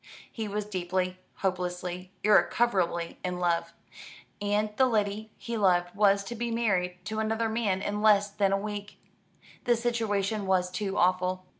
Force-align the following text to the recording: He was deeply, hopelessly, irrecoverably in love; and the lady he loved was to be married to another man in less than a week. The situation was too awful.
He 0.31 0.47
was 0.47 0.65
deeply, 0.65 1.19
hopelessly, 1.45 2.11
irrecoverably 2.23 3.19
in 3.23 3.37
love; 3.37 3.71
and 4.41 4.75
the 4.75 4.87
lady 4.87 5.29
he 5.37 5.57
loved 5.57 5.93
was 5.93 6.23
to 6.23 6.33
be 6.33 6.49
married 6.49 6.97
to 7.05 7.19
another 7.19 7.47
man 7.49 7.83
in 7.83 8.01
less 8.01 8.27
than 8.31 8.51
a 8.51 8.57
week. 8.57 8.97
The 9.65 9.75
situation 9.75 10.47
was 10.47 10.71
too 10.71 10.97
awful. 10.97 11.45